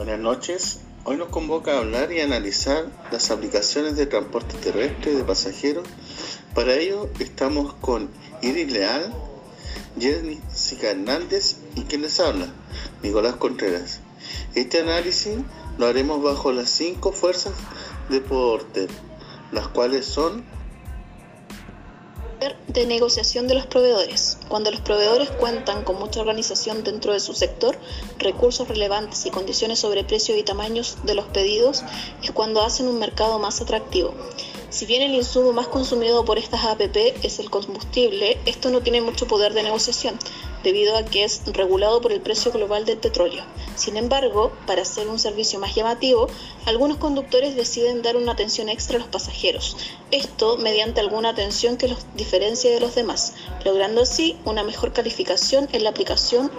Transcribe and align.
Buenas 0.00 0.18
noches. 0.18 0.78
Hoy 1.04 1.18
nos 1.18 1.28
convoca 1.28 1.74
a 1.74 1.80
hablar 1.80 2.10
y 2.10 2.20
analizar 2.20 2.86
las 3.12 3.30
aplicaciones 3.30 3.96
de 3.96 4.06
transporte 4.06 4.56
terrestre 4.56 5.14
de 5.14 5.24
pasajeros. 5.24 5.86
Para 6.54 6.72
ello 6.72 7.10
estamos 7.18 7.74
con 7.74 8.08
Iris 8.40 8.72
Leal, 8.72 9.12
Jessica 10.00 10.92
Hernández 10.92 11.58
y 11.76 11.82
quien 11.82 12.00
les 12.00 12.18
habla, 12.18 12.46
Nicolás 13.02 13.36
Contreras. 13.36 14.00
Este 14.54 14.80
análisis 14.80 15.36
lo 15.76 15.86
haremos 15.86 16.22
bajo 16.22 16.50
las 16.50 16.70
cinco 16.70 17.12
fuerzas 17.12 17.52
de 18.08 18.22
Porter, 18.22 18.88
las 19.52 19.68
cuales 19.68 20.06
son 20.06 20.46
de 22.68 22.86
negociación 22.86 23.48
de 23.48 23.54
los 23.54 23.66
proveedores. 23.66 24.38
Cuando 24.48 24.70
los 24.70 24.80
proveedores 24.80 25.30
cuentan 25.30 25.84
con 25.84 25.98
mucha 25.98 26.20
organización 26.20 26.84
dentro 26.84 27.12
de 27.12 27.20
su 27.20 27.34
sector, 27.34 27.78
recursos 28.18 28.68
relevantes 28.68 29.26
y 29.26 29.30
condiciones 29.30 29.78
sobre 29.78 30.04
precio 30.04 30.36
y 30.36 30.42
tamaños 30.42 30.98
de 31.04 31.14
los 31.14 31.26
pedidos, 31.26 31.82
es 32.22 32.30
cuando 32.30 32.62
hacen 32.62 32.88
un 32.88 32.98
mercado 32.98 33.38
más 33.38 33.60
atractivo. 33.60 34.14
Si 34.70 34.86
bien 34.86 35.02
el 35.02 35.14
insumo 35.14 35.52
más 35.52 35.66
consumido 35.66 36.24
por 36.24 36.38
estas 36.38 36.64
APP 36.64 36.96
es 37.24 37.40
el 37.40 37.50
combustible, 37.50 38.38
esto 38.46 38.70
no 38.70 38.80
tiene 38.80 39.00
mucho 39.00 39.26
poder 39.26 39.52
de 39.52 39.64
negociación, 39.64 40.16
debido 40.62 40.96
a 40.96 41.04
que 41.04 41.24
es 41.24 41.42
regulado 41.46 42.00
por 42.00 42.12
el 42.12 42.20
precio 42.20 42.52
global 42.52 42.84
del 42.84 42.98
petróleo. 42.98 43.42
Sin 43.76 43.96
embargo, 43.96 44.52
para 44.66 44.82
hacer 44.82 45.08
un 45.08 45.18
servicio 45.18 45.58
más 45.58 45.74
llamativo, 45.74 46.28
algunos 46.66 46.98
conductores 46.98 47.56
deciden 47.56 48.02
dar 48.02 48.16
una 48.16 48.32
atención 48.32 48.68
extra 48.68 48.96
a 48.96 49.00
los 49.00 49.08
pasajeros, 49.08 49.76
esto 50.10 50.56
mediante 50.58 51.00
alguna 51.00 51.30
atención 51.30 51.76
que 51.76 51.88
los 51.88 52.06
diferencie 52.14 52.70
de 52.70 52.80
los 52.80 52.94
demás, 52.94 53.34
logrando 53.64 54.02
así 54.02 54.36
una 54.44 54.62
mejor 54.62 54.92
calificación 54.92 55.68
en 55.72 55.84
la 55.84 55.90
aplicación 55.90 56.50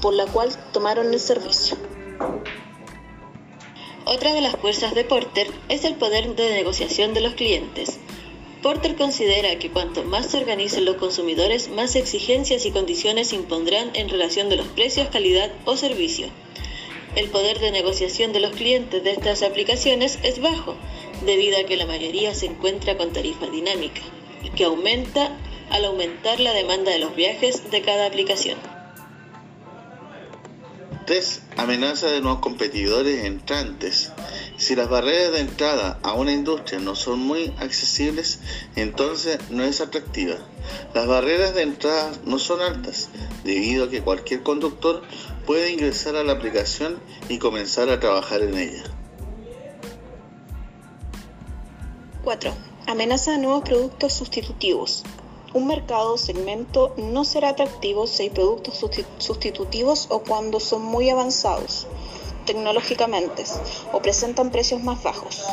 por 0.00 0.14
la 0.14 0.26
cual 0.26 0.50
tomaron 0.72 1.12
el 1.12 1.20
servicio. 1.20 1.76
Otra 4.06 4.34
de 4.34 4.42
las 4.42 4.56
fuerzas 4.56 4.94
de 4.94 5.02
Porter 5.04 5.50
es 5.70 5.84
el 5.84 5.94
poder 5.94 6.36
de 6.36 6.52
negociación 6.52 7.14
de 7.14 7.22
los 7.22 7.32
clientes. 7.34 7.98
Porter 8.64 8.96
considera 8.96 9.58
que 9.58 9.70
cuanto 9.70 10.04
más 10.04 10.30
se 10.30 10.38
organicen 10.38 10.86
los 10.86 10.96
consumidores, 10.96 11.68
más 11.68 11.96
exigencias 11.96 12.64
y 12.64 12.70
condiciones 12.70 13.34
impondrán 13.34 13.90
en 13.92 14.08
relación 14.08 14.48
de 14.48 14.56
los 14.56 14.66
precios, 14.68 15.08
calidad 15.08 15.52
o 15.66 15.76
servicio. 15.76 16.28
El 17.14 17.28
poder 17.28 17.58
de 17.58 17.70
negociación 17.72 18.32
de 18.32 18.40
los 18.40 18.52
clientes 18.52 19.04
de 19.04 19.10
estas 19.10 19.42
aplicaciones 19.42 20.18
es 20.22 20.40
bajo, 20.40 20.76
debido 21.26 21.58
a 21.58 21.64
que 21.64 21.76
la 21.76 21.84
mayoría 21.84 22.34
se 22.34 22.46
encuentra 22.46 22.96
con 22.96 23.12
tarifa 23.12 23.48
dinámica, 23.48 24.00
que 24.56 24.64
aumenta 24.64 25.36
al 25.68 25.84
aumentar 25.84 26.40
la 26.40 26.54
demanda 26.54 26.90
de 26.90 27.00
los 27.00 27.14
viajes 27.14 27.70
de 27.70 27.82
cada 27.82 28.06
aplicación. 28.06 28.58
3. 31.04 31.42
Amenaza 31.58 32.06
de 32.06 32.22
nuevos 32.22 32.40
competidores 32.40 33.26
entrantes. 33.26 34.10
Si 34.56 34.76
las 34.76 34.88
barreras 34.88 35.32
de 35.32 35.40
entrada 35.40 35.98
a 36.04 36.12
una 36.12 36.32
industria 36.32 36.78
no 36.78 36.94
son 36.94 37.18
muy 37.18 37.52
accesibles, 37.58 38.38
entonces 38.76 39.38
no 39.50 39.64
es 39.64 39.80
atractiva. 39.80 40.36
Las 40.94 41.08
barreras 41.08 41.54
de 41.54 41.62
entrada 41.62 42.12
no 42.24 42.38
son 42.38 42.60
altas, 42.60 43.08
debido 43.42 43.84
a 43.86 43.90
que 43.90 44.02
cualquier 44.02 44.44
conductor 44.44 45.02
puede 45.44 45.72
ingresar 45.72 46.14
a 46.14 46.22
la 46.22 46.34
aplicación 46.34 47.00
y 47.28 47.38
comenzar 47.38 47.88
a 47.88 47.98
trabajar 47.98 48.42
en 48.42 48.56
ella. 48.56 48.84
4. 52.22 52.52
Amenaza 52.86 53.32
de 53.32 53.38
nuevos 53.38 53.64
productos 53.64 54.12
sustitutivos. 54.12 55.02
Un 55.52 55.66
mercado 55.66 56.14
o 56.14 56.18
segmento 56.18 56.94
no 56.96 57.24
será 57.24 57.50
atractivo 57.50 58.06
si 58.06 58.24
hay 58.24 58.30
productos 58.30 58.84
sustitutivos 59.18 60.06
o 60.10 60.20
cuando 60.20 60.60
son 60.60 60.82
muy 60.82 61.10
avanzados 61.10 61.88
tecnológicamente 62.44 63.44
o 63.92 64.00
presentan 64.00 64.50
precios 64.50 64.82
más 64.82 65.02
bajos. 65.02 65.44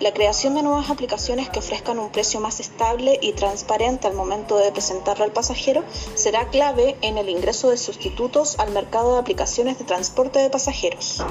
La 0.00 0.12
creación 0.12 0.54
de 0.54 0.62
nuevas 0.62 0.90
aplicaciones 0.90 1.48
que 1.50 1.58
ofrezcan 1.58 1.98
un 1.98 2.10
precio 2.10 2.40
más 2.40 2.60
estable 2.60 3.18
y 3.20 3.32
transparente 3.32 4.06
al 4.06 4.14
momento 4.14 4.56
de 4.56 4.72
presentarlo 4.72 5.24
al 5.24 5.32
pasajero 5.32 5.84
será 6.14 6.48
clave 6.48 6.96
en 7.02 7.18
el 7.18 7.28
ingreso 7.28 7.70
de 7.70 7.76
sustitutos 7.76 8.58
al 8.58 8.70
mercado 8.70 9.14
de 9.14 9.20
aplicaciones 9.20 9.78
de 9.78 9.84
transporte 9.84 10.38
de 10.38 10.50
pasajeros. 10.50 11.22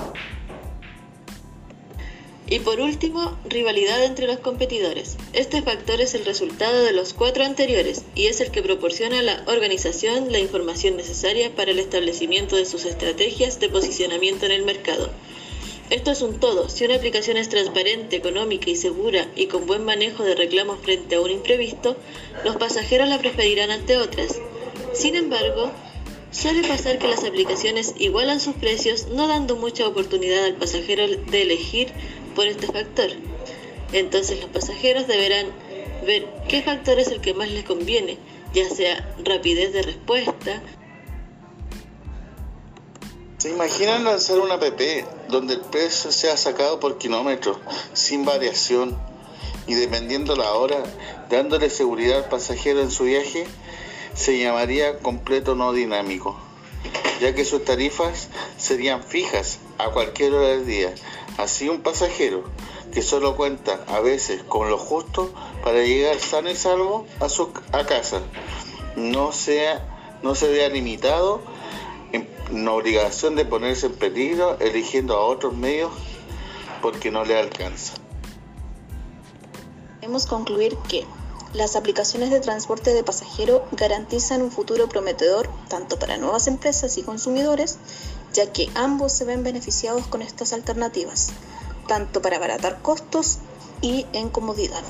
Y 2.52 2.60
por 2.60 2.80
último, 2.80 3.38
rivalidad 3.48 4.04
entre 4.04 4.26
los 4.26 4.40
competidores. 4.40 5.18
Este 5.34 5.62
factor 5.62 6.02
es 6.02 6.16
el 6.16 6.26
resultado 6.26 6.84
de 6.84 6.94
los 6.94 7.14
cuatro 7.14 7.46
anteriores 7.46 8.04
y 8.16 8.26
es 8.26 8.42
el 8.42 8.50
que 8.50 8.64
proporciona 8.64 9.20
a 9.20 9.24
la 9.24 9.44
organización 9.46 10.32
la 10.32 10.40
información 10.40 10.98
necesaria 10.98 11.56
para 11.56 11.70
el 11.70 11.78
establecimiento 11.78 12.56
de 12.56 12.66
sus 12.66 12.86
estrategias 12.86 13.60
de 13.60 13.70
posicionamiento 13.70 14.48
en 14.48 14.54
el 14.54 14.64
mercado. 14.64 15.12
Esto 15.92 16.10
es 16.10 16.24
un 16.24 16.40
todo. 16.40 16.70
Si 16.70 16.86
una 16.86 16.96
aplicación 16.96 17.38
es 17.38 17.50
transparente, 17.50 18.16
económica 18.16 18.72
y 18.72 18.76
segura 18.76 19.28
y 19.36 19.46
con 19.46 19.68
buen 19.68 19.86
manejo 19.86 20.24
de 20.24 20.34
reclamos 20.34 20.80
frente 20.80 21.16
a 21.16 21.22
un 21.22 21.30
imprevisto, 21.30 21.98
los 22.44 22.56
pasajeros 22.56 23.10
la 23.10 23.20
preferirán 23.20 23.70
ante 23.70 23.98
otras. 23.98 24.40
Sin 24.94 25.16
embargo, 25.16 25.72
Suele 26.32 26.62
pasar 26.68 27.00
que 27.00 27.08
las 27.08 27.24
aplicaciones 27.24 27.96
igualan 27.98 28.40
sus 28.40 28.54
precios, 28.54 29.08
no 29.08 29.28
dando 29.28 29.56
mucha 29.56 29.88
oportunidad 29.88 30.46
al 30.46 30.54
pasajero 30.54 31.08
de 31.08 31.42
elegir 31.42 31.88
por 32.30 32.46
este 32.46 32.68
factor. 32.68 33.10
Entonces 33.92 34.40
los 34.42 34.50
pasajeros 34.50 35.08
deberán 35.08 35.48
ver 36.06 36.28
qué 36.48 36.62
factor 36.62 37.00
es 37.00 37.10
el 37.10 37.22
que 37.22 37.34
más 37.34 37.50
les 37.50 37.64
conviene, 37.64 38.18
ya 38.54 38.70
sea 38.70 39.16
rapidez 39.24 39.74
de 39.74 39.82
respuesta. 39.82 40.62
¿Se 43.38 43.50
imaginan 43.50 44.04
lanzar 44.04 44.40
una 44.40 44.56
app 44.56 44.82
donde 45.30 45.54
el 45.54 45.62
precio 45.62 46.12
sea 46.12 46.36
sacado 46.36 46.80
por 46.80 46.98
kilómetro, 46.98 47.60
sin 47.94 48.26
variación 48.26 48.98
y 49.66 49.76
dependiendo 49.76 50.36
la 50.36 50.52
hora, 50.54 50.84
dándole 51.30 51.70
seguridad 51.70 52.18
al 52.18 52.30
pasajero 52.30 52.82
en 52.82 52.92
su 52.92 53.06
viaje? 53.06 53.48
Se 54.14 54.38
llamaría 54.38 55.00
completo 55.00 55.56
no 55.56 55.72
dinámico, 55.72 56.38
ya 57.22 57.34
que 57.34 57.46
sus 57.46 57.64
tarifas 57.64 58.28
serían 58.58 59.04
fijas 59.04 59.60
a 59.78 59.90
cualquier 59.92 60.34
hora 60.34 60.50
del 60.50 60.66
día, 60.66 60.94
Así 61.40 61.70
un 61.70 61.82
pasajero 61.82 62.44
que 62.92 63.02
solo 63.02 63.38
cuenta 63.38 63.86
a 63.88 64.02
veces 64.02 64.44
con 64.44 64.70
lo 64.70 64.78
justo 64.78 65.32
para 65.64 65.82
llegar 65.84 66.20
sano 66.20 66.50
y 66.50 66.56
salvo 66.56 67.08
a 67.22 67.30
su 67.30 67.54
a 67.72 67.86
casa, 67.86 68.22
no 68.98 69.32
sea 69.32 70.18
no 70.22 70.36
se 70.36 70.50
vea 70.50 70.68
limitado 70.68 71.42
en 72.12 72.28
obligación 72.68 73.38
de 73.38 73.46
ponerse 73.46 73.86
en 73.86 73.96
peligro 73.96 74.58
eligiendo 74.60 75.16
a 75.16 75.22
otros 75.22 75.56
medios 75.56 75.94
porque 76.82 77.10
no 77.10 77.24
le 77.24 77.40
alcanza. 77.40 77.94
Debemos 80.02 80.26
concluir 80.26 80.76
que 80.90 81.06
las 81.54 81.76
aplicaciones 81.76 82.30
de 82.30 82.40
transporte 82.40 82.94
de 82.94 83.04
pasajero 83.04 83.66
garantizan 83.72 84.42
un 84.42 84.52
futuro 84.52 84.88
prometedor 84.88 85.50
tanto 85.68 85.98
para 85.98 86.18
nuevas 86.18 86.48
empresas 86.48 86.98
y 86.98 87.04
consumidores 87.04 87.78
ya 88.34 88.52
que 88.52 88.70
ambos 88.76 89.14
se 89.14 89.26
ven 89.26 89.44
beneficiados 89.44 90.08
con 90.08 90.22
estas 90.22 90.54
alternativas, 90.54 91.30
tanto 91.88 92.22
para 92.22 92.38
abaratar 92.38 92.82
costos 92.82 93.40
y 93.82 94.06
en 94.14 94.30
comodidad. 94.30 94.84